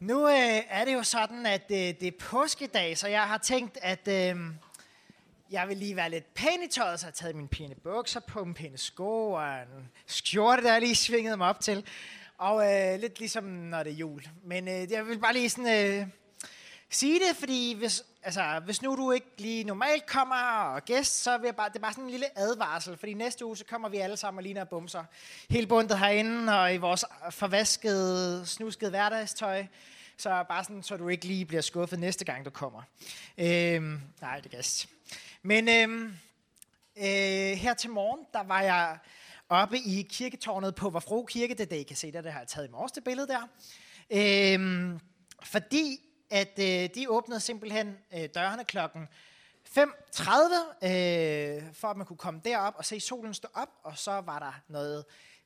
[0.00, 3.78] Nu øh, er det jo sådan, at øh, det er påskedag, så jeg har tænkt,
[3.82, 4.36] at øh,
[5.50, 8.20] jeg vil lige være lidt pæn i tøjet, så jeg har taget mine pæne bukser
[8.20, 11.84] på, mine pæne sko og en skjorte, der jeg lige svinget mig op til.
[12.38, 14.28] Og øh, lidt ligesom, når det er jul.
[14.44, 16.06] Men øh, jeg vil bare lige sådan, øh,
[16.90, 21.38] sige det, fordi hvis, altså, hvis nu du ikke lige normalt kommer og gæst, så
[21.38, 23.88] vil jeg bare, det er bare sådan en lille advarsel, fordi næste uge, så kommer
[23.88, 25.04] vi alle sammen og ligner bumser.
[25.50, 29.66] Hele bundet herinde og i vores forvaskede, snuskede hverdagstøj.
[30.16, 32.82] Så bare sådan, så du ikke lige bliver skuffet næste gang, du kommer.
[33.38, 34.88] Øhm, nej, det gæst.
[35.42, 36.04] Men øhm,
[36.96, 37.04] øh,
[37.58, 38.98] her til morgen, der var jeg
[39.48, 41.54] oppe i kirketårnet på Vafro Kirke.
[41.54, 43.28] Det er det, I kan se der, det har jeg taget i morges, det billede
[43.28, 43.48] der.
[44.10, 45.00] Øhm,
[45.42, 46.00] fordi
[46.30, 49.08] at øh, de åbnede simpelthen øh, dørene klokken
[49.68, 49.82] 5.30,
[50.86, 54.38] øh, for at man kunne komme derop og se solen stå op, og så var
[54.38, 55.04] der noget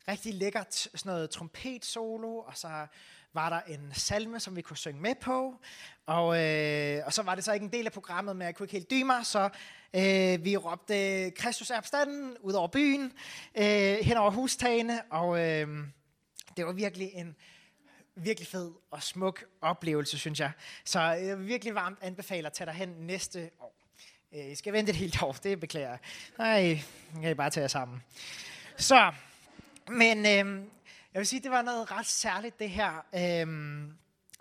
[0.09, 2.87] rigtig lækkert, sådan noget trompetsolo, og så
[3.33, 5.61] var der en salme, som vi kunne synge med på,
[6.07, 8.65] og, øh, og så var det så ikke en del af programmet, men jeg kunne
[8.65, 9.49] ikke helt dyme mig, så
[9.95, 13.12] øh, vi råbte Kristus er opstanden ud over byen,
[13.55, 15.69] øh, hen over hustagene, og øh,
[16.56, 17.37] det var virkelig en
[18.15, 20.53] virkelig fed og smuk oplevelse, synes jeg.
[20.85, 23.75] Så jeg vil virkelig varmt anbefale at tage dig hen næste år.
[24.35, 25.99] Øh, I skal vente et helt år, det beklager jeg.
[26.39, 26.83] Nej,
[27.21, 28.03] kan I bare tage jer sammen.
[28.77, 29.13] Så,
[29.89, 30.65] men øh,
[31.15, 33.05] jeg vil sige, det var noget ret særligt det her.
[33.15, 33.89] Øh,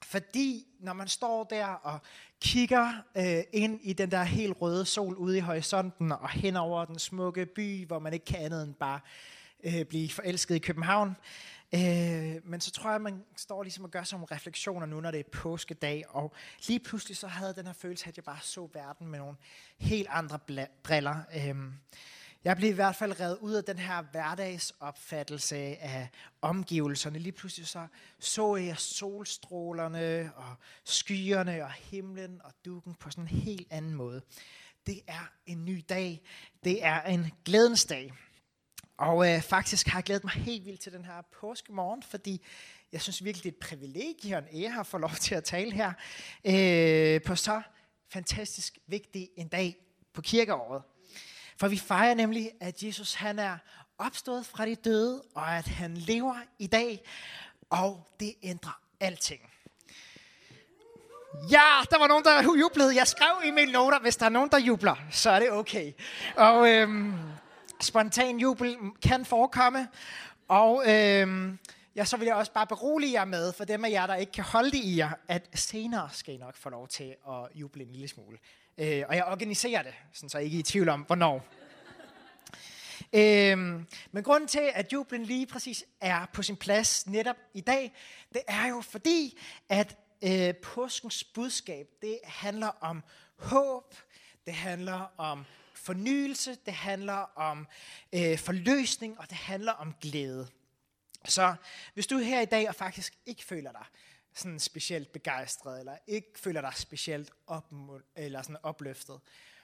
[0.01, 1.99] fordi når man står der og
[2.41, 6.85] kigger øh, ind i den der helt røde sol ude i horisonten og hen over
[6.85, 8.99] den smukke by, hvor man ikke kan andet end bare
[9.63, 11.15] øh, blive forelsket i København,
[11.73, 15.11] Øh, men så tror jeg, man står ligesom og gør sig nogle refleksioner nu, når
[15.11, 16.33] det er påskedag, og
[16.67, 19.35] lige pludselig så havde den her følelse, at jeg bare så verden med nogle
[19.77, 20.39] helt andre
[20.83, 21.15] briller.
[21.35, 21.55] Øh,
[22.43, 26.09] jeg blev i hvert fald reddet ud af den her hverdagsopfattelse af
[26.41, 27.19] omgivelserne.
[27.19, 27.87] Lige pludselig så
[28.19, 34.21] så jeg solstrålerne og skyerne og himlen og dukken på sådan en helt anden måde.
[34.85, 36.21] Det er en ny dag.
[36.63, 38.13] Det er en glædens dag.
[39.01, 42.45] Og øh, faktisk har jeg glædet mig helt vildt til den her påskemorgen, fordi
[42.91, 45.43] jeg synes virkelig, det er et privilegie og en ære at få lov til at
[45.43, 45.93] tale her
[46.45, 47.61] øh, på så
[48.09, 49.77] fantastisk vigtig en dag
[50.13, 50.81] på kirkeåret.
[51.57, 53.57] For vi fejrer nemlig, at Jesus han er
[53.97, 57.03] opstået fra de døde, og at han lever i dag,
[57.69, 59.41] og det ændrer alting.
[61.51, 62.95] Ja, der var nogen, der jublede.
[62.95, 65.93] Jeg skrev i mine noter, hvis der er nogen, der jubler, så er det okay.
[66.35, 67.30] Og øhm,
[67.83, 69.87] spontan jubel kan forekomme.
[70.47, 71.59] Og øhm,
[71.95, 74.31] ja, så vil jeg også bare berolige jer med, for dem af jer, der ikke
[74.31, 77.83] kan holde det i jer, at senere skal I nok få lov til at juble
[77.83, 78.37] en lille smule.
[78.77, 81.45] Øh, og jeg organiserer det, så I ikke er i tvivl om, hvornår.
[83.13, 87.93] Øhm, men grunden til, at jublen lige præcis er på sin plads netop i dag,
[88.33, 93.03] det er jo fordi, at øh, påskens budskab, det handler om
[93.35, 93.95] håb,
[94.45, 95.45] det handler om
[95.83, 97.67] fornyelse, det handler om
[98.13, 100.47] øh, forløsning, og det handler om glæde.
[101.25, 101.55] Så
[101.93, 103.85] hvis du er her i dag og faktisk ikke føler dig
[104.33, 107.73] sådan specielt begejstret, eller ikke føler dig specielt op,
[108.15, 109.19] eller sådan opløftet,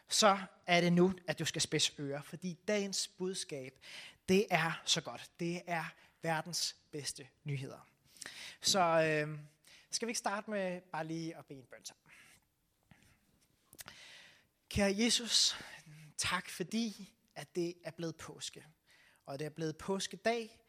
[0.10, 3.74] så er det nu, at du skal spidse ører, fordi dagens budskab,
[4.30, 5.32] det er så godt.
[5.40, 5.86] Det er
[6.22, 7.88] verdens bedste nyheder.
[8.62, 9.40] Så øh,
[9.92, 12.04] skal vi ikke starte med bare lige at bede en bøn sammen.
[14.70, 15.58] Kære Jesus,
[16.18, 18.66] tak fordi, at det er blevet påske.
[19.26, 20.60] Og det er blevet påskedag,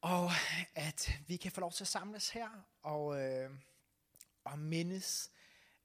[0.00, 0.30] og
[0.74, 2.50] at vi kan få lov til at samles her
[2.82, 3.50] og, øh,
[4.44, 5.30] og mindes,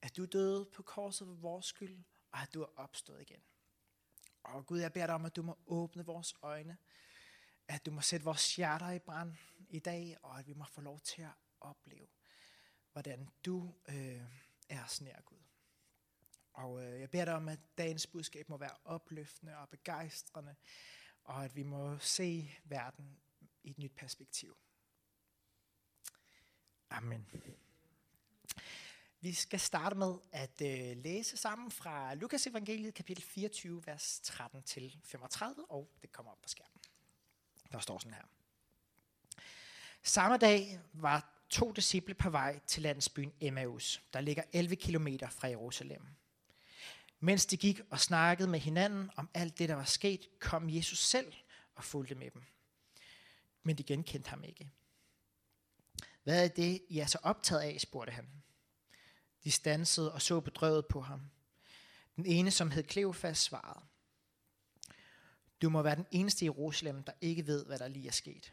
[0.02, 3.42] at du døde på korset for vores skyld, og at du er opstået igen.
[4.42, 6.76] Og Gud, jeg beder dig om, at du må åbne vores øjne,
[7.68, 9.36] at du må sætte vores hjerter i brand
[9.68, 12.06] i dag, og at vi må få lov til at opleve,
[12.92, 14.22] hvordan du øh,
[14.68, 15.45] er os nær, Gud.
[16.56, 20.54] Og øh, jeg beder dig om, at dagens budskab må være opløftende og begejstrende,
[21.24, 23.18] og at vi må se verden
[23.62, 24.56] i et nyt perspektiv.
[26.90, 27.26] Amen.
[29.20, 34.62] Vi skal starte med at øh, læse sammen fra Lukas evangeliet kapitel 24, vers 13
[34.62, 36.80] til 35, og det kommer op på skærmen.
[37.72, 38.24] Der står sådan her.
[40.02, 45.48] Samme dag var to disciple på vej til landsbyen Emmaus, der ligger 11 kilometer fra
[45.48, 46.02] Jerusalem.
[47.20, 50.98] Mens de gik og snakkede med hinanden om alt det, der var sket, kom Jesus
[50.98, 51.32] selv
[51.74, 52.42] og fulgte med dem.
[53.62, 54.70] Men de genkendte ham ikke.
[56.22, 58.28] Hvad er det, I er så optaget af, spurgte han.
[59.44, 61.30] De stansede og så bedrøvet på ham.
[62.16, 63.86] Den ene, som hed Kleofas, svarede.
[65.62, 68.52] Du må være den eneste i Jerusalem, der ikke ved, hvad der lige er sket.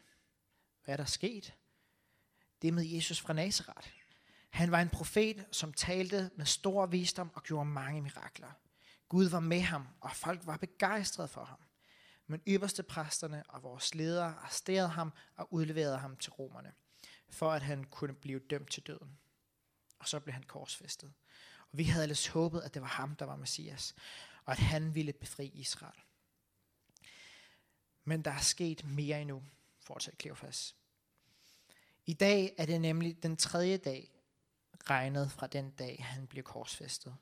[0.84, 1.54] Hvad er der sket?
[2.62, 4.03] Det med Jesus fra Nazareth.
[4.54, 8.50] Han var en profet, som talte med stor visdom og gjorde mange mirakler.
[9.08, 11.58] Gud var med ham, og folk var begejstrede for ham.
[12.26, 16.72] Men ypperste præsterne og vores ledere arresterede ham og udleverede ham til romerne,
[17.30, 19.18] for at han kunne blive dømt til døden.
[19.98, 21.12] Og så blev han korsfæstet.
[21.72, 23.94] Og vi havde ellers håbet, at det var ham, der var Messias,
[24.44, 26.00] og at han ville befri Israel.
[28.04, 29.42] Men der er sket mere endnu,
[29.80, 30.74] fortsat Kleofas.
[32.06, 34.10] I dag er det nemlig den tredje dag,
[34.90, 37.16] regnet fra den dag, han blev korsfæstet.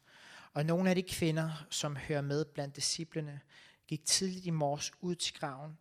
[0.52, 3.40] Og nogle af de kvinder, som hører med blandt disciplene,
[3.86, 5.78] gik tidligt i morges ud til graven,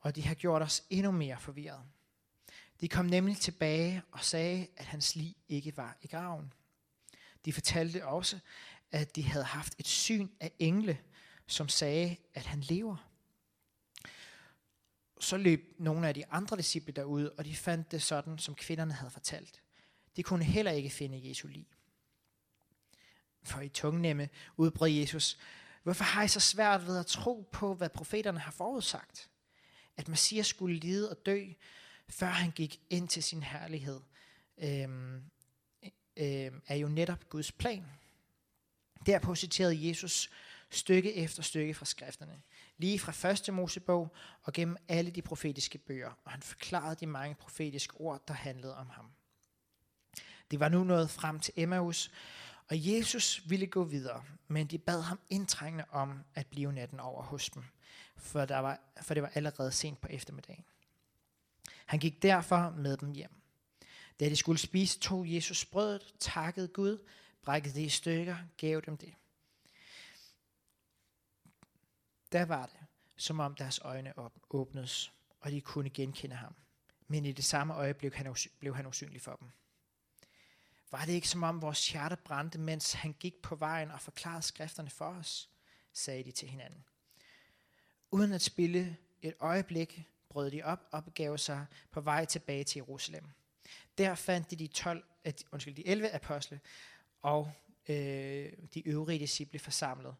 [0.00, 1.80] og de har gjort os endnu mere forvirret.
[2.80, 6.52] De kom nemlig tilbage og sagde, at hans lig ikke var i graven.
[7.44, 8.38] De fortalte også,
[8.92, 10.98] at de havde haft et syn af engle,
[11.46, 13.10] som sagde, at han lever.
[15.20, 18.92] Så løb nogle af de andre disciple derud, og de fandt det sådan, som kvinderne
[18.92, 19.62] havde fortalt.
[20.16, 21.66] De kunne heller ikke finde Jesu lig.
[23.42, 25.38] For i tungnemme udbrød Jesus,
[25.82, 29.30] hvorfor har I så svært ved at tro på, hvad profeterne har forudsagt?
[29.96, 31.44] At Messias skulle lide og dø,
[32.08, 34.00] før han gik ind til sin herlighed,
[34.58, 35.22] øhm,
[36.16, 37.86] øhm, er jo netop Guds plan.
[39.06, 40.30] Derpå citerede Jesus
[40.70, 42.42] stykke efter stykke fra skrifterne,
[42.76, 47.34] lige fra første Mosebog og gennem alle de profetiske bøger, og han forklarede de mange
[47.34, 49.15] profetiske ord, der handlede om ham.
[50.50, 52.10] Det var nu nået frem til Emmaus,
[52.68, 57.22] og Jesus ville gå videre, men de bad ham indtrængende om at blive natten over
[57.22, 57.64] hos dem,
[58.16, 60.64] for, der var, for det var allerede sent på eftermiddagen.
[61.86, 63.30] Han gik derfor med dem hjem.
[64.20, 66.98] Da de skulle spise, tog Jesus brødet, takkede Gud,
[67.42, 69.14] brækkede det i stykker, gav dem det.
[72.32, 72.80] Der var det,
[73.16, 74.12] som om deres øjne
[74.50, 76.54] åbnedes, og de kunne genkende ham.
[77.08, 78.12] Men i det samme øjeblik
[78.58, 79.50] blev han usynlig for dem.
[80.90, 84.42] Var det ikke som om vores hjerte brændte, mens han gik på vejen og forklarede
[84.42, 85.50] skrifterne for os,
[85.92, 86.84] sagde de til hinanden.
[88.10, 92.78] Uden at spille et øjeblik, brød de op og begav sig på vej tilbage til
[92.78, 93.24] Jerusalem.
[93.98, 96.60] Der fandt de de, 12, eh, undskyld, de 11 apostle
[97.22, 97.52] og
[97.88, 100.14] øh, de øvrige disciple forsamlet,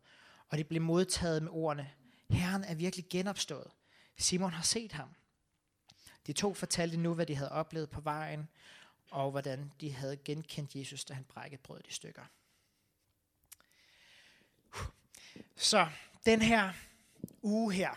[0.48, 1.90] og de blev modtaget med ordene,
[2.30, 3.70] Herren er virkelig genopstået.
[4.16, 5.08] Simon har set ham.
[6.26, 8.48] De to fortalte nu, hvad de havde oplevet på vejen,
[9.10, 12.24] og hvordan de havde genkendt Jesus, da han brækkede brødet i stykker.
[15.56, 15.88] Så
[16.26, 16.72] den her
[17.42, 17.94] uge her,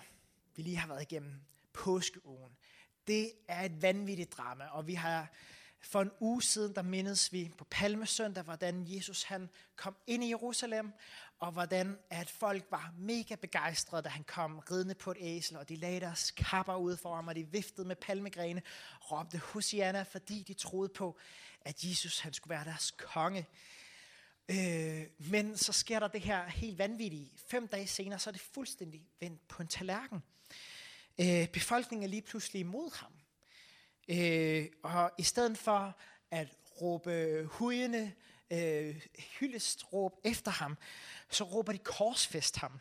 [0.55, 1.41] vi lige har været igennem,
[1.73, 2.57] påskeugen,
[3.07, 5.27] det er et vanvittigt drama, og vi har
[5.81, 10.29] for en uge siden, der mindes vi på Palmesøndag, hvordan Jesus han kom ind i
[10.29, 10.93] Jerusalem,
[11.39, 15.69] og hvordan at folk var mega begejstrede, da han kom ridende på et æsel, og
[15.69, 18.61] de lagde deres kapper ud for ham, og de viftede med palmegrene,
[19.11, 21.17] råbte Hosianna, fordi de troede på,
[21.61, 23.45] at Jesus han skulle være deres konge.
[24.49, 27.31] Øh, men så sker der det her helt vanvittige.
[27.47, 30.23] Fem dage senere, så er det fuldstændig vendt på en tallerken.
[31.19, 33.11] Øh, befolkningen er lige pludselig imod ham.
[34.07, 35.97] Øh, og i stedet for
[36.31, 36.47] at
[36.81, 39.01] råbe hujende øh, Øh,
[39.39, 40.77] hyldestråb efter ham,
[41.29, 42.79] så råber de korsfest ham.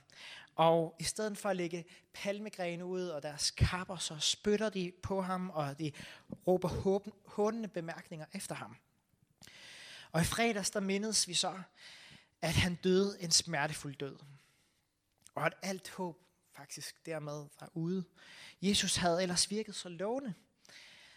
[0.55, 5.23] Og i stedet for at lægge palmegrene ud og deres kapper, så spytter de på
[5.23, 5.93] ham, og de
[6.47, 6.69] råber
[7.27, 8.77] håndende bemærkninger efter ham.
[10.13, 11.63] Og i fredags, der mindes vi så,
[12.43, 14.17] at han døde en smertefuld død.
[15.35, 18.05] Og at alt håb faktisk dermed var ude.
[18.63, 20.35] Jesus havde ellers virket så lovende.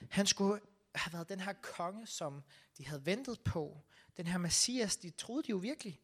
[0.09, 0.61] Han skulle
[0.95, 2.43] have været den her konge, som
[2.77, 3.81] de havde ventet på.
[4.17, 5.99] Den her messias, de troede de jo virkelig.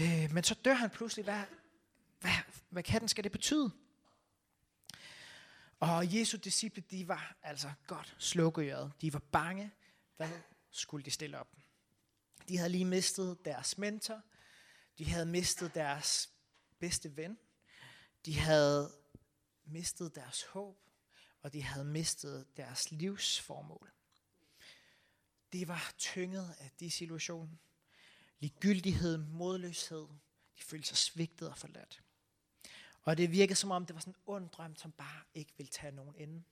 [0.00, 1.24] Øh, men så dør han pludselig.
[1.24, 1.42] Hvad,
[2.20, 2.30] hvad,
[2.68, 3.70] hvad kan den skal det betyde?
[5.80, 8.92] Og Jesu disciple, de var altså godt slukøret.
[9.00, 9.72] De var bange.
[10.16, 10.30] Hvad
[10.70, 11.48] skulle de stille op?
[12.48, 14.22] De havde lige mistet deres mentor.
[14.98, 16.30] De havde mistet deres
[16.78, 17.38] bedste ven.
[18.26, 18.92] De havde
[19.64, 20.88] mistet deres håb
[21.42, 23.92] og de havde mistet deres livsformål.
[25.52, 27.58] De var tynget af de situation.
[28.38, 30.06] Ligegyldighed, modløshed.
[30.58, 32.02] De følte sig svigtet og forladt.
[33.02, 35.70] Og det virkede som om, det var sådan en ond drøm, som bare ikke ville
[35.70, 36.42] tage nogen ende.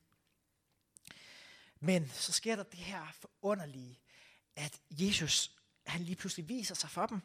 [1.80, 3.98] Men så sker der det her forunderlige,
[4.56, 5.52] at Jesus,
[5.86, 7.20] han lige pludselig viser sig for dem.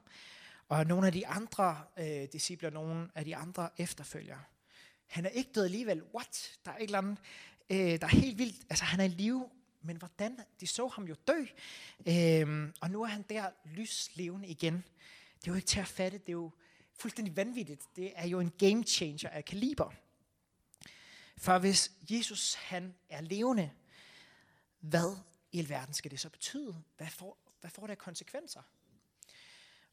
[0.68, 4.44] Og nogle af de andre øh, discipler, nogle af de andre efterfølgere,
[5.08, 6.04] han er ikke død alligevel.
[6.04, 6.60] What?
[6.66, 7.18] Der er et eller andet
[7.72, 8.66] øh, der er helt vildt.
[8.70, 9.50] Altså, han er i live,
[9.82, 10.40] men hvordan?
[10.60, 11.46] De så ham jo dø.
[12.08, 14.84] øhm, og nu er han der lyslevende igen.
[15.42, 16.18] Det er jo ikke til at fatte.
[16.18, 16.52] Det er jo
[17.00, 17.96] fuldstændig vanvittigt.
[17.96, 19.92] Det er jo en game changer af kaliber.
[21.38, 23.72] For hvis Jesus han er levende,
[24.80, 25.18] hvad
[25.52, 26.84] i alverden skal det så betyde?
[26.98, 28.62] Hvad får, hvad får det af konsekvenser?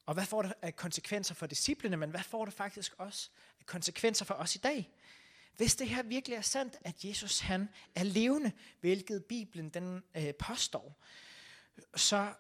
[0.07, 3.30] Og hvad får det af konsekvenser for disciplene, men hvad får det faktisk også
[3.61, 4.90] af konsekvenser for os i dag?
[5.59, 10.35] Hvis det her virkelig er sandt, at Jesus han er levende, hvilket Bibelen den øh,
[10.35, 10.97] påstår,
[11.97, 12.35] så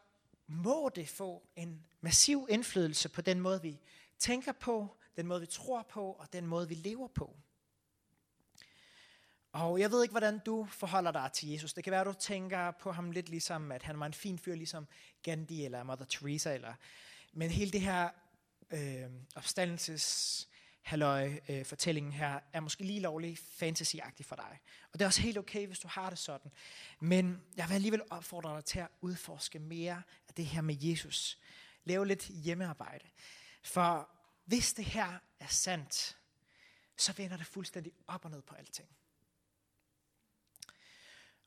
[0.46, 3.80] må det få en massiv indflydelse på den måde, vi
[4.18, 7.36] tænker på, den måde, vi tror på, og den måde, vi lever på.
[9.52, 11.72] Og jeg ved ikke, hvordan du forholder dig til Jesus.
[11.72, 14.38] Det kan være, at du tænker på ham lidt ligesom, at han var en fin
[14.38, 14.86] fyr, ligesom
[15.22, 16.54] Gandhi eller Mother Teresa.
[16.54, 16.74] Eller,
[17.32, 18.10] men hele det her
[18.70, 20.48] øh, opstandelses
[20.88, 24.60] halløj, øh, fortællingen her, er måske lige lovlig fantasyagtig for dig.
[24.92, 26.52] Og det er også helt okay, hvis du har det sådan.
[27.00, 31.38] Men jeg vil alligevel opfordre dig til at udforske mere af det her med Jesus.
[31.84, 33.08] Lave lidt hjemmearbejde.
[33.62, 34.08] For
[34.44, 36.18] hvis det her er sandt,
[36.96, 38.88] så vender det fuldstændig op og ned på alting.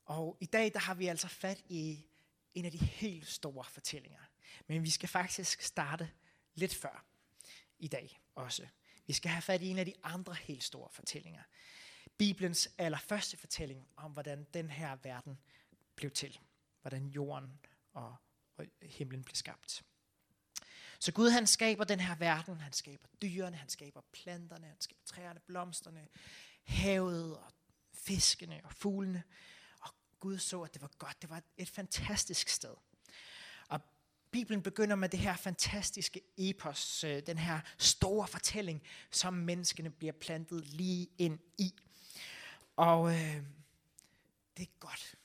[0.06, 2.06] Og i dag der har vi altså fat i
[2.54, 4.22] en af de helt store fortællinger.
[4.68, 6.12] Men vi skal faktisk starte
[6.56, 7.06] lidt før
[7.80, 8.68] i dag også.
[9.12, 11.42] Vi skal have fat i en af de andre helt store fortællinger.
[12.18, 15.40] Bibelens allerførste fortælling om, hvordan den her verden
[15.96, 16.40] blev til.
[16.82, 17.60] Hvordan jorden
[17.94, 18.16] og,
[18.58, 19.84] og himlen blev skabt.
[21.00, 25.02] Så Gud han skaber den her verden, han skaber dyrene, han skaber planterne, han skaber
[25.06, 26.08] træerne, blomsterne,
[26.64, 27.52] havet og
[27.94, 29.24] fiskene og fuglene.
[29.80, 29.90] Og
[30.20, 31.22] Gud så, at det var godt.
[31.22, 32.76] Det var et fantastisk sted.
[34.32, 40.14] Bibelen begynder med det her fantastiske epos, øh, den her store fortælling, som menneskene bliver
[40.14, 41.74] plantet lige ind i.
[42.76, 43.44] Og øh,
[44.58, 45.16] det er godt.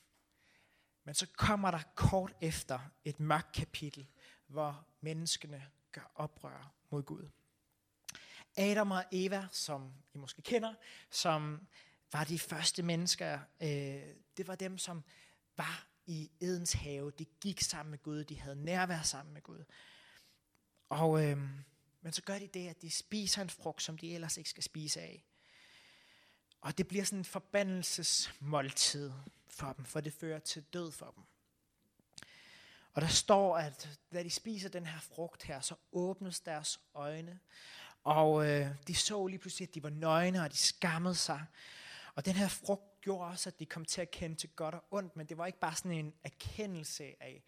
[1.03, 4.07] Men så kommer der kort efter et mørkt kapitel,
[4.47, 7.29] hvor menneskene gør oprør mod Gud.
[8.57, 10.73] Adam og Eva, som I måske kender,
[11.11, 11.67] som
[12.11, 14.03] var de første mennesker, øh,
[14.37, 15.03] det var dem, som
[15.57, 17.11] var i Edens have.
[17.11, 19.63] De gik sammen med Gud, de havde nærvær sammen med Gud.
[20.89, 21.37] Og, øh,
[22.01, 24.63] men så gør de det, at de spiser en frugt, som de ellers ikke skal
[24.63, 25.25] spise af.
[26.61, 29.11] Og det bliver sådan en forbandelsesmåltid
[29.49, 31.23] for dem, for det fører til død for dem.
[32.93, 37.39] Og der står, at da de spiser den her frugt her, så åbnes deres øjne.
[38.03, 41.45] Og øh, de så lige pludselig, at de var nøgne, og de skammede sig.
[42.15, 44.83] Og den her frugt gjorde også, at de kom til at kende til godt og
[44.91, 47.43] ondt, men det var ikke bare sådan en erkendelse af,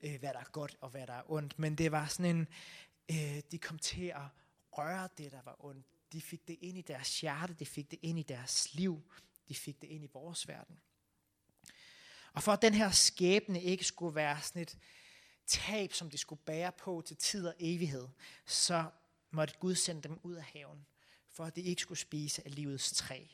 [0.00, 2.48] øh, hvad der er godt og hvad der er ondt, men det var sådan en,
[3.10, 4.22] øh, de kom til at
[4.72, 5.86] røre det, der var ondt.
[6.12, 9.02] De fik det ind i deres hjerte, de fik det ind i deres liv,
[9.48, 10.80] de fik det ind i vores verden.
[12.32, 14.78] Og for at den her skæbne ikke skulle være sådan et
[15.46, 18.08] tab, som de skulle bære på til tid og evighed,
[18.46, 18.90] så
[19.30, 20.86] måtte Gud sende dem ud af haven,
[21.30, 23.26] for at de ikke skulle spise af livets træ.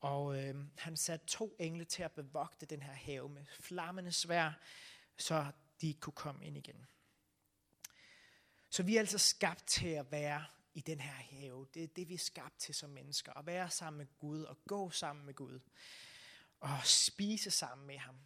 [0.00, 4.52] Og øh, han satte to engle til at bevogte den her have med flammende svær,
[5.16, 5.46] så
[5.80, 6.86] de kunne komme ind igen.
[8.70, 11.66] Så vi er altså skabt til at være i den her have.
[11.74, 13.32] Det er det, vi er skabt til som mennesker.
[13.32, 15.60] At være sammen med Gud og gå sammen med Gud
[16.60, 18.16] og spise sammen med ham.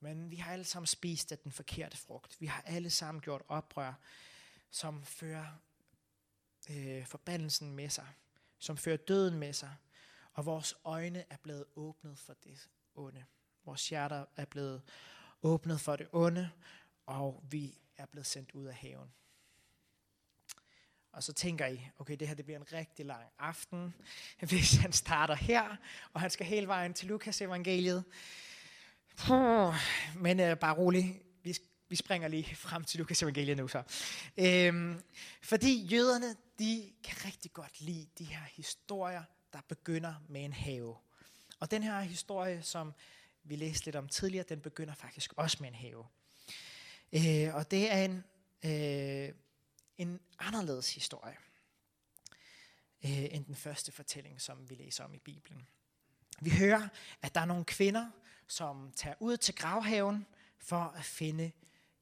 [0.00, 2.40] Men vi har alle sammen spist af den forkerte frugt.
[2.40, 3.94] Vi har alle sammen gjort oprør,
[4.70, 5.46] som fører
[6.70, 8.08] øh, forbandelsen med sig,
[8.58, 9.76] som fører døden med sig,
[10.34, 13.24] og vores øjne er blevet åbnet for det onde.
[13.64, 14.82] Vores hjerter er blevet
[15.42, 16.50] åbnet for det onde,
[17.06, 19.12] og vi er blevet sendt ud af haven.
[21.12, 23.94] Og så tænker I, okay, det her det bliver en rigtig lang aften,
[24.48, 25.76] hvis han starter her,
[26.12, 28.04] og han skal hele vejen til Lukas evangeliet.
[30.14, 31.56] Men øh, bare rolig, vi,
[31.88, 33.82] vi springer lige frem til Lukas evangeliet nu så.
[34.36, 35.00] Øhm,
[35.42, 39.22] fordi jøderne, de kan rigtig godt lide de her historier,
[39.54, 40.96] der begynder med en have.
[41.60, 42.94] Og den her historie, som
[43.44, 46.06] vi læste lidt om tidligere, den begynder faktisk også med en have.
[47.12, 48.24] Øh, og det er en,
[48.64, 49.34] øh,
[49.98, 51.36] en anderledes historie
[53.04, 55.66] øh, end den første fortælling, som vi læser om i Bibelen.
[56.40, 56.88] Vi hører,
[57.22, 58.10] at der er nogle kvinder,
[58.46, 60.26] som tager ud til gravhaven
[60.58, 61.52] for at finde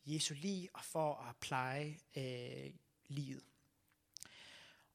[0.06, 2.72] Jesu lig og for at pleje øh,
[3.08, 3.42] livet.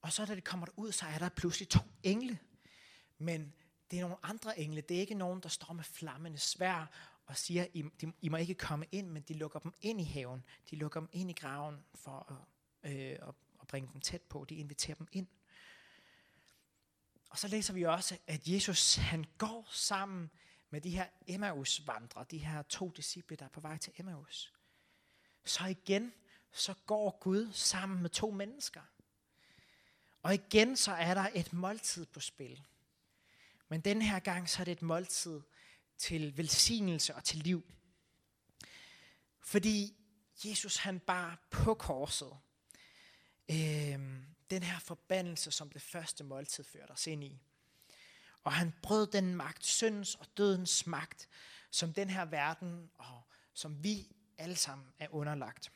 [0.08, 2.40] Og så da det kommer ud, så er der pludselig to engle.
[3.18, 3.54] Men
[3.92, 4.82] det er nogle andre engle.
[4.82, 6.92] Det er ikke nogen, der står med flammende svær
[7.26, 10.04] og siger, I, de, I må ikke komme ind, men de lukker dem ind i
[10.04, 10.44] haven.
[10.70, 12.48] De lukker dem ind i graven for
[12.84, 14.46] at øh, og, og bringe dem tæt på.
[14.50, 15.28] De inviterer dem ind.
[17.30, 20.30] Og så læser vi også, at Jesus han går sammen
[20.70, 24.54] med de her Emmaus-vandre, de her to disciple, der er på vej til Emmaus.
[25.46, 26.14] Så igen,
[26.52, 28.82] så går Gud sammen med to mennesker.
[30.28, 32.64] Og igen, så er der et måltid på spil.
[33.70, 35.42] Men den her gang, så er det et måltid
[35.98, 37.72] til velsignelse og til liv.
[39.40, 39.98] Fordi
[40.46, 42.38] Jesus han bar på korset
[43.52, 44.00] øh,
[44.50, 47.40] den her forbandelse, som det første måltid førte os ind i.
[48.44, 51.30] Og han brød den magt, syndens og dødens magt,
[51.72, 53.22] som den her verden og
[53.54, 55.72] som vi alle sammen er underlagt.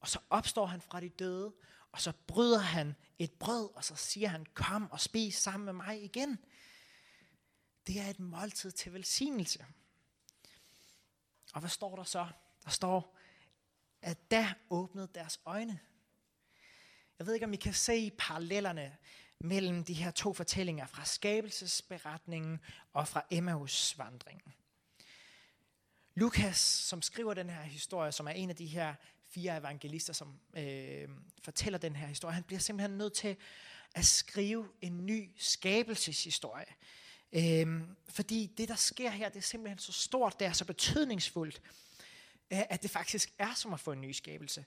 [0.00, 1.52] Og så opstår han fra de døde,
[1.92, 5.72] og så bryder han et brød, og så siger han, kom og spis sammen med
[5.72, 6.38] mig igen.
[7.86, 9.66] Det er et måltid til velsignelse.
[11.54, 12.28] Og hvad står der så?
[12.64, 13.16] Der står,
[14.02, 15.80] at da åbnede deres øjne.
[17.18, 18.96] Jeg ved ikke, om I kan se parallellerne
[19.40, 22.60] mellem de her to fortællinger fra skabelsesberetningen
[22.92, 24.54] og fra Emmaus vandringen.
[26.18, 28.94] Lukas, som skriver den her historie, som er en af de her
[29.28, 31.08] fire evangelister, som øh,
[31.42, 33.36] fortæller den her historie, han bliver simpelthen nødt til
[33.94, 36.66] at skrive en ny skabelseshistorie.
[37.32, 41.62] Øh, fordi det, der sker her, det er simpelthen så stort, det er så betydningsfuldt,
[42.50, 44.64] øh, at det faktisk er som at få en ny skabelse.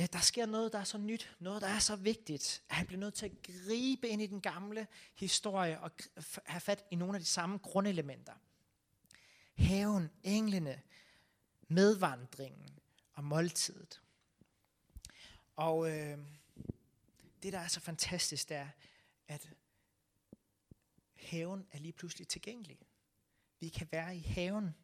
[0.00, 2.86] Øh, der sker noget, der er så nyt, noget, der er så vigtigt, at han
[2.86, 5.90] bliver nødt til at gribe ind i den gamle historie og
[6.44, 8.32] have fat i nogle af de samme grundelementer
[9.62, 10.82] haven, englene,
[11.68, 12.78] medvandringen
[13.12, 14.02] og måltidet.
[15.56, 16.18] Og øh,
[17.42, 18.68] det, der er så fantastisk, det er,
[19.28, 19.50] at
[21.14, 22.78] haven er lige pludselig tilgængelig.
[23.60, 24.74] Vi kan være i haven.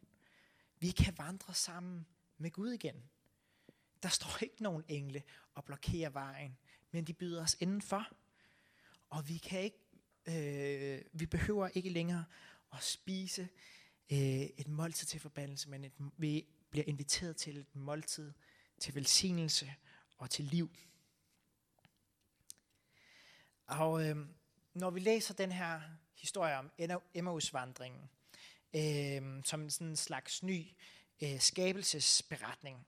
[0.79, 2.05] Vi kan vandre sammen
[2.37, 3.09] med Gud igen.
[4.03, 6.57] Der står ikke nogen engle og blokerer vejen,
[6.91, 8.07] men de byder os indenfor.
[9.09, 9.79] Og vi kan ikke,
[10.25, 12.25] øh, vi behøver ikke længere
[12.73, 13.49] at spise
[14.11, 14.17] øh,
[14.57, 18.33] et måltid til forbandelse, men et, vi bliver inviteret til et måltid
[18.79, 19.73] til velsignelse
[20.17, 20.69] og til liv.
[23.67, 24.17] Og øh,
[24.73, 25.81] når vi læser den her
[26.15, 26.71] historie om
[27.13, 28.09] Emmausvandringen,
[28.75, 30.67] øh, som sådan en slags ny
[31.23, 32.87] øh, skabelsesberetning,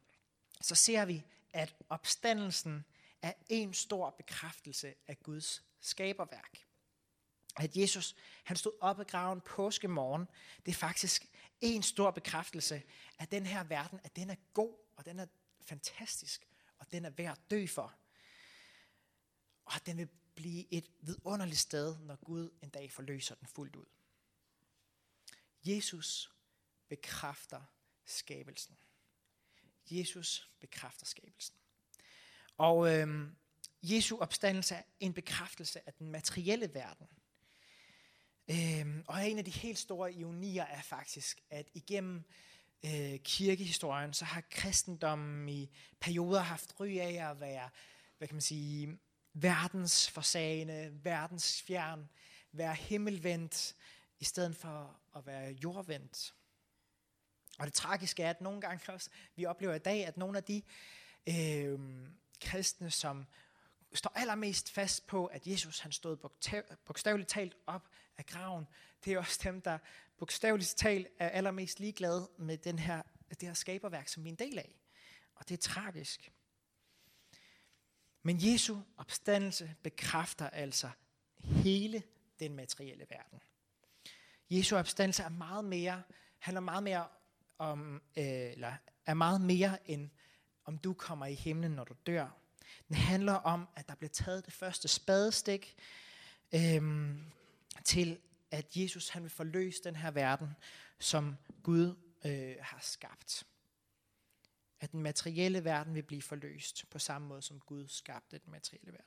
[0.62, 1.24] så ser vi,
[1.54, 2.86] at opstandelsen
[3.22, 6.71] er en stor bekræftelse af Guds skaberværk
[7.58, 10.28] at Jesus han stod op af graven påske morgen,
[10.66, 11.26] det er faktisk
[11.62, 12.84] en stor bekræftelse,
[13.18, 15.26] at den her verden, at den er god, og den er
[15.62, 17.96] fantastisk, og den er værd at dø for.
[19.66, 23.76] Og at den vil blive et vidunderligt sted, når Gud en dag forløser den fuldt
[23.76, 23.86] ud.
[25.64, 26.32] Jesus
[26.88, 27.62] bekræfter
[28.06, 28.78] skabelsen.
[29.92, 31.56] Jesus bekræfter skabelsen.
[32.58, 33.36] Og øhm,
[33.84, 37.08] Jesu opstandelse er en bekræftelse af den materielle verden–
[38.50, 42.24] Øhm, og en af de helt store ironier er faktisk, at igennem
[42.86, 47.70] øh, kirkehistorien, så har kristendommen i perioder haft ry af at være,
[48.18, 49.00] hvad kan man sige,
[49.34, 52.10] verdens forsagende, verdens fjern,
[52.52, 53.76] være himmelvendt,
[54.20, 56.34] i stedet for at være jordvendt.
[57.60, 60.44] Og det tragiske er, at nogle gange også, vi oplever i dag, at nogle af
[60.44, 60.62] de
[61.30, 61.80] øh,
[62.42, 63.26] kristne, som
[63.94, 66.18] står allermest fast på, at Jesus han stod
[66.86, 68.68] bogstaveligt talt op af graven,
[69.06, 69.78] det er også dem, der
[70.18, 74.40] bogstaveligt talt er allermest ligeglade med den her, det her skaberværk, som vi er en
[74.40, 74.76] del af.
[75.36, 76.32] Og det er tragisk.
[78.24, 80.90] Men Jesu opstandelse bekræfter altså
[81.44, 82.04] hele
[82.40, 83.42] den materielle verden.
[84.50, 86.04] Jesu opstandelse er meget mere,
[86.40, 87.08] handler meget mere
[87.58, 88.74] om, øh, eller
[89.06, 90.10] er meget mere end
[90.66, 92.28] om du kommer i himlen, når du dør.
[92.88, 95.76] Den handler om, at der bliver taget det første spadestik
[96.56, 97.32] øhm,
[97.86, 98.20] til,
[98.52, 100.56] at Jesus han vil forløse den her verden,
[101.00, 103.44] som Gud øh, har skabt.
[104.80, 108.92] At den materielle verden vil blive forløst på samme måde, som Gud skabte den materielle
[108.92, 109.06] verden.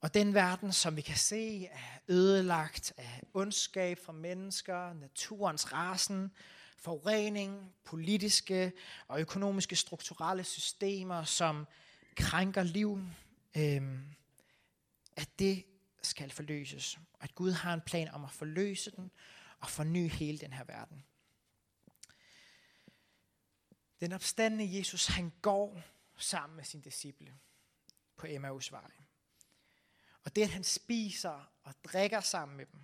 [0.00, 6.30] Og den verden, som vi kan se, er ødelagt af ondskab fra mennesker, naturens rasen,
[6.76, 8.72] forurening, politiske
[9.08, 11.66] og økonomiske strukturelle systemer, som
[12.16, 13.00] krænker liv,
[13.56, 13.82] øh,
[15.16, 15.64] at det
[16.12, 16.98] skal forløses.
[17.12, 19.10] Og at Gud har en plan om at forløse den
[19.60, 21.04] og forny hele den her verden.
[24.00, 25.82] Den opstandende Jesus, han går
[26.16, 27.34] sammen med sine disciple
[28.16, 28.90] på Emmaus vej.
[30.24, 32.80] Og det, at han spiser og drikker sammen med dem,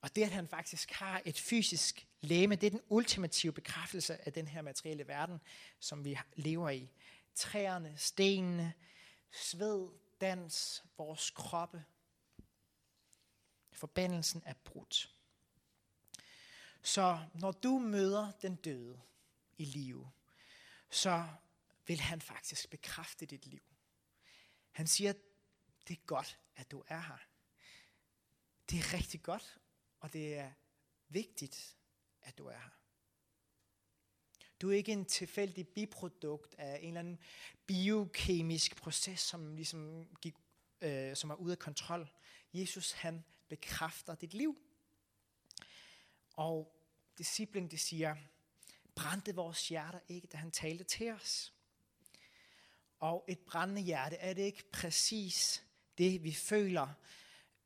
[0.00, 4.32] og det, at han faktisk har et fysisk læme, det er den ultimative bekræftelse af
[4.32, 5.40] den her materielle verden,
[5.80, 6.90] som vi lever i.
[7.34, 8.72] Træerne, stenene,
[9.30, 9.88] sved,
[10.20, 11.84] dans, vores kroppe.
[13.76, 15.14] Forbandelsen er brudt.
[16.82, 19.00] Så når du møder den døde
[19.58, 20.10] i live,
[20.90, 21.28] så
[21.86, 23.62] vil han faktisk bekræfte dit liv.
[24.70, 25.12] Han siger,
[25.88, 27.18] det er godt, at du er her.
[28.70, 29.58] Det er rigtig godt,
[30.00, 30.52] og det er
[31.08, 31.76] vigtigt,
[32.22, 32.70] at du er her.
[34.60, 37.18] Du er ikke en tilfældig biprodukt af en eller anden
[37.66, 40.34] biokemisk proces, som ligesom gik,
[40.80, 42.10] øh, som er ude af kontrol.
[42.52, 44.58] Jesus, han bekræfter dit liv.
[46.32, 46.76] Og
[47.18, 48.16] disciplen, det siger,
[48.94, 51.52] brændte vores hjerter ikke, da han talte til os.
[53.00, 55.64] Og et brændende hjerte, er det ikke præcis
[55.98, 56.88] det, vi føler,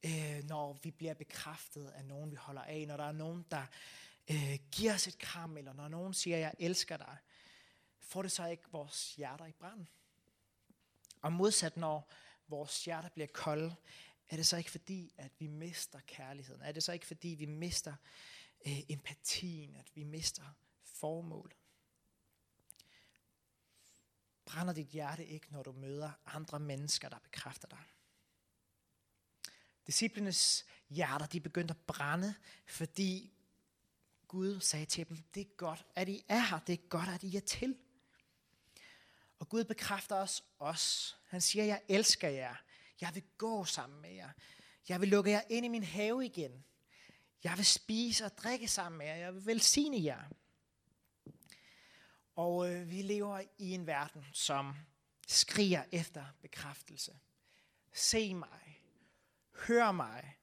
[0.04, 3.66] øh, når vi bliver bekræftet af nogen, vi holder af, når der er nogen, der
[4.30, 7.16] øh, giver os et kram, eller når nogen siger, jeg elsker dig,
[7.98, 9.86] får det så ikke vores hjerter i brand?
[11.22, 12.10] Og modsat, når
[12.48, 13.74] vores hjerter bliver kolde,
[14.30, 16.62] er det så ikke fordi, at vi mister kærligheden?
[16.62, 17.94] Er det så ikke fordi, vi mister
[18.66, 20.42] øh, empatien, at vi mister
[20.82, 21.54] formål?
[24.44, 27.84] Brænder dit hjerte ikke, når du møder andre mennesker, der bekræfter dig?
[29.86, 32.34] Disciplenes hjerter, de begyndte at brænde,
[32.66, 33.32] fordi
[34.28, 36.58] Gud sagde til dem, det er godt, at I er her.
[36.58, 37.76] Det er godt, at I er til.
[39.38, 41.14] Og Gud bekræfter os også.
[41.26, 42.56] Han siger, jeg elsker jer.
[43.00, 44.30] Jeg vil gå sammen med jer.
[44.88, 46.64] Jeg vil lukke jer ind i min have igen.
[47.44, 49.14] Jeg vil spise og drikke sammen med jer.
[49.14, 50.22] Jeg vil velsigne jer.
[52.34, 54.74] Og øh, vi lever i en verden, som
[55.28, 57.18] skriger efter bekræftelse.
[57.92, 58.82] Se mig.
[59.66, 60.36] Hør mig.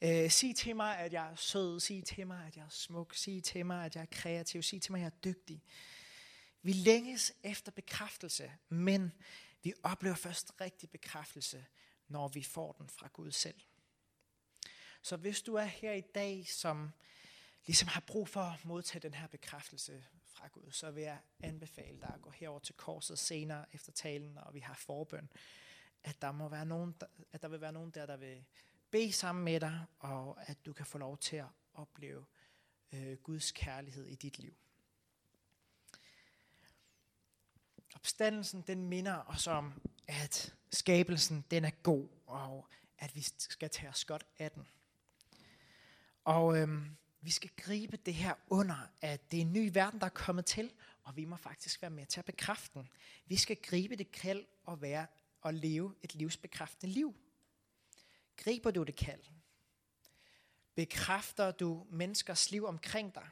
[0.00, 1.80] Øh, sig til mig, at jeg er sød.
[1.80, 3.14] Sig til mig, at jeg er smuk.
[3.14, 4.62] Sig til mig, at jeg er kreativ.
[4.62, 5.62] Sig til mig, at jeg er dygtig.
[6.62, 9.12] Vi længes efter bekræftelse, men
[9.62, 11.66] vi oplever først rigtig bekræftelse,
[12.14, 13.60] når vi får den fra Gud selv.
[15.02, 16.92] Så hvis du er her i dag, som
[17.66, 22.00] ligesom har brug for at modtage den her bekræftelse fra Gud, så vil jeg anbefale
[22.00, 25.28] dig at gå herover til korset senere efter talen, og vi har forbøn,
[26.04, 26.94] at der, må være nogen,
[27.32, 28.44] at der vil være nogen der, der vil
[28.90, 32.24] bede sammen med dig, og at du kan få lov til at opleve
[32.92, 34.56] øh, Guds kærlighed i dit liv.
[37.94, 43.88] Opstandelsen, den minder os om, at skabelsen, den er god, og at vi skal tage
[43.88, 44.66] os godt af den.
[46.24, 50.06] Og øhm, vi skal gribe det her under, at det er en ny verden, der
[50.06, 52.88] er kommet til, og vi må faktisk være med til at bekræfte den.
[53.26, 55.06] Vi skal gribe det kald og være
[55.40, 57.14] og leve et livsbekræftende liv.
[58.36, 59.20] Griber du det kald?
[60.74, 63.28] Bekræfter du menneskers liv omkring dig?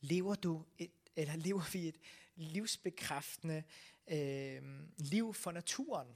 [0.00, 1.96] Lever du et, eller lever vi et
[2.34, 3.62] livsbekræftende
[4.08, 4.62] øh,
[4.98, 6.08] liv for naturen?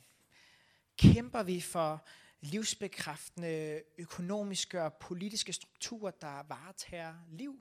[0.96, 2.06] Kæmper vi for
[2.40, 7.58] livsbekræftende økonomiske og politiske strukturer, der varetager liv?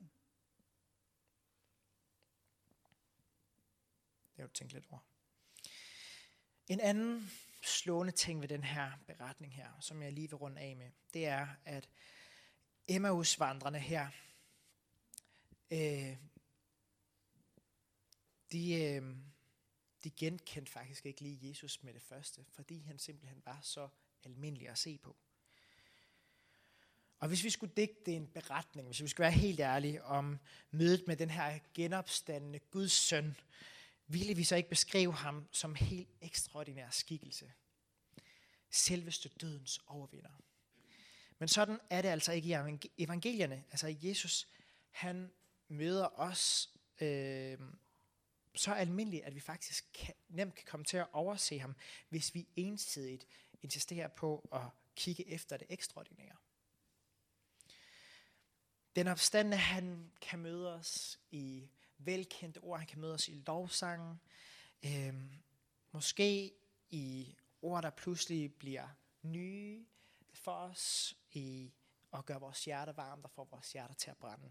[4.36, 5.00] Det har du tænkt lidt over.
[6.68, 7.30] En anden
[7.62, 11.26] slående ting ved den her beretning her, som jeg lige vil runde af med, det
[11.26, 11.88] er, at
[12.88, 14.08] Emmaus-vandrene her,
[15.70, 16.16] øh,
[18.52, 19.16] de, øh,
[20.04, 23.88] de genkendte faktisk ikke lige Jesus med det første, fordi han simpelthen var så
[24.24, 25.16] almindelig at se på.
[27.18, 30.38] Og hvis vi skulle digte en beretning, hvis vi skulle være helt ærlige om
[30.70, 33.36] mødet med den her genopstandende Guds søn,
[34.06, 37.52] ville vi så ikke beskrive ham som helt ekstraordinær skikkelse.
[38.70, 40.30] Selveste dødens overvinder.
[41.38, 43.64] Men sådan er det altså ikke i evangelierne.
[43.70, 44.48] Altså Jesus,
[44.90, 45.30] han
[45.68, 47.58] møder os øh,
[48.54, 51.74] så almindelig, at vi faktisk kan, nemt kan komme til at overse ham,
[52.08, 53.26] hvis vi ensidigt
[53.62, 54.62] insisterer på at
[54.96, 56.36] kigge efter det ekstraordinære.
[58.96, 64.20] Den opstande, han kan møde os i velkendte ord, han kan møde os i lovsangen,
[64.82, 65.14] øh,
[65.92, 66.52] måske
[66.90, 68.88] i ord, der pludselig bliver
[69.22, 69.86] nye
[70.32, 71.72] for os, i
[72.12, 74.50] at gøre vores hjerte varmt og få vores hjerter til at brænde.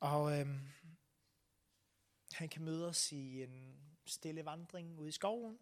[0.00, 0.46] Og øh,
[2.32, 5.58] han kan møde os i en stille vandring ude i skoven,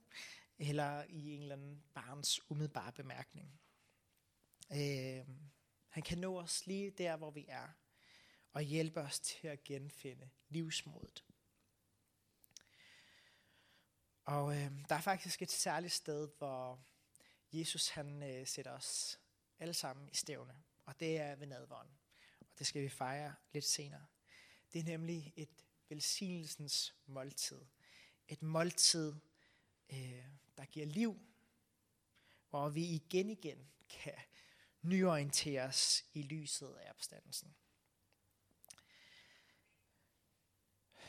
[0.59, 3.61] eller i en eller anden barns umiddelbare bemærkning.
[4.73, 5.27] Øh,
[5.89, 7.69] han kan nå os lige der, hvor vi er,
[8.53, 11.25] og hjælpe os til at genfinde livsmodet.
[14.25, 16.85] Og øh, der er faktisk et særligt sted, hvor
[17.53, 19.21] Jesus han øh, sætter os
[19.59, 21.99] alle sammen i stævne, og det er ved nadvånden.
[22.41, 24.07] Og det skal vi fejre lidt senere.
[24.73, 27.61] Det er nemlig et velsignelsens måltid.
[28.29, 29.15] Et måltid,
[29.91, 30.25] øh,
[30.57, 31.21] der giver liv,
[32.51, 34.15] hvor vi igen igen kan
[34.83, 37.55] nyorienteres i lyset af opstandelsen.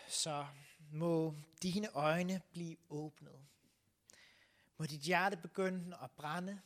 [0.07, 0.47] Så
[0.91, 3.45] må dine øjne blive åbnet.
[4.77, 6.61] Må dit hjerte begynde at brænde.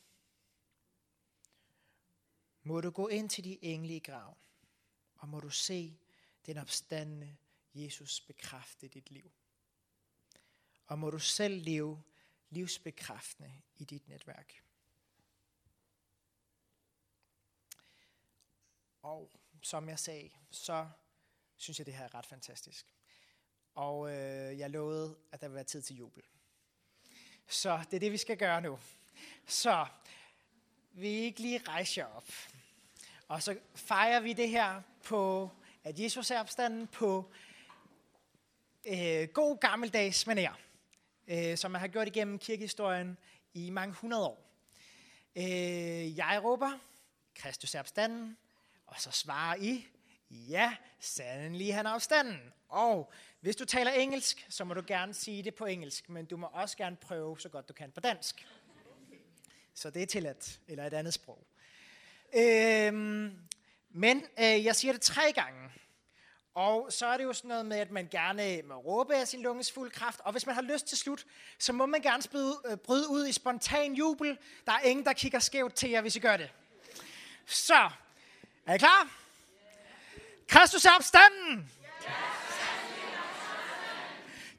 [2.64, 4.38] Må du gå ind til de engle i graven,
[5.16, 6.00] og må du se
[6.46, 7.38] den opstandende
[7.74, 9.32] Jesus bekræfte dit liv.
[10.88, 12.04] Og må du selv leve
[12.50, 14.64] livsbekræftende i dit netværk.
[19.02, 19.32] Og
[19.62, 20.90] som jeg sagde, så
[21.58, 22.86] synes jeg, det her er ret fantastisk.
[23.76, 26.24] Og øh, jeg lovede, at der vil være tid til jubel.
[27.48, 28.80] Så det er det, vi skal gøre nu.
[29.48, 29.88] Så
[30.92, 32.30] vi ikke lige rejse jer op.
[33.28, 35.52] Og så fejrer vi det her på,
[35.84, 37.32] at Jesus er opstanden på
[38.86, 40.54] øh, god gammeldags manér,
[41.28, 43.18] øh, som man har gjort igennem kirkehistorien
[43.54, 44.50] i mange hundrede år.
[45.36, 46.80] Øh, jeg råber,
[47.36, 48.38] Kristus er opstanden,
[48.88, 49.88] og så svarer I,
[50.30, 52.54] ja, sandelig han er opstanden.
[52.70, 56.38] Og hvis du taler engelsk, så må du gerne sige det på engelsk, men du
[56.38, 58.48] må også gerne prøve så godt du kan på dansk.
[59.74, 61.48] Så det er tilladt, eller et andet sprog.
[62.36, 63.40] Øhm,
[63.90, 65.70] men øh, jeg siger det tre gange.
[66.56, 69.42] Og så er det jo sådan noget med, at man gerne må råbe af sin
[69.42, 71.26] lunges fuld kraft, og hvis man har lyst til slut,
[71.60, 74.38] så må man gerne bryde, øh, bryde ud i spontan jubel.
[74.66, 76.52] Der er ingen, der kigger skævt til jer, hvis I gør det.
[77.46, 77.90] Så,
[78.66, 79.10] er I klar?
[80.48, 81.72] Kristus er opstanden!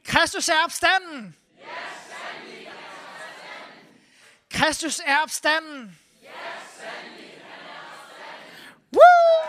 [0.04, 1.36] Kristus er opstanden!
[4.50, 5.98] Kristus er opstanden!
[6.22, 6.30] Yes,
[8.92, 9.43] Woo!